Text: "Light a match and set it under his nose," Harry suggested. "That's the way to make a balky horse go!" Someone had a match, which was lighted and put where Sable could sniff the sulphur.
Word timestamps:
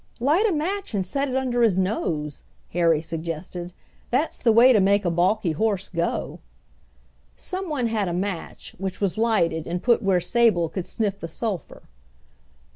"Light 0.19 0.47
a 0.49 0.51
match 0.51 0.95
and 0.95 1.05
set 1.05 1.29
it 1.29 1.35
under 1.35 1.61
his 1.61 1.77
nose," 1.77 2.41
Harry 2.71 3.03
suggested. 3.03 3.71
"That's 4.09 4.39
the 4.39 4.51
way 4.51 4.73
to 4.73 4.79
make 4.79 5.05
a 5.05 5.11
balky 5.11 5.51
horse 5.51 5.89
go!" 5.89 6.39
Someone 7.37 7.85
had 7.85 8.07
a 8.07 8.11
match, 8.11 8.73
which 8.79 8.99
was 8.99 9.15
lighted 9.15 9.67
and 9.67 9.83
put 9.83 10.01
where 10.01 10.19
Sable 10.19 10.69
could 10.69 10.87
sniff 10.87 11.19
the 11.19 11.27
sulphur. 11.27 11.83